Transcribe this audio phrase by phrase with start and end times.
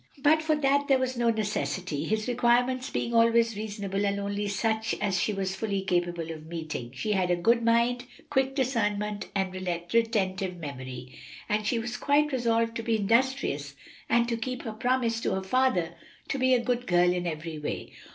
[0.17, 4.95] But for that there was no necessity, his requirements being always reasonable and only such
[4.99, 6.91] as she was fully capable of meeting.
[6.95, 12.73] She had a good mind, quick discernment and retentive memory, and she was quite resolved
[12.77, 13.75] to be industrious
[14.09, 15.93] and to keep her promise to her father
[16.29, 17.93] to be a good girl in every way.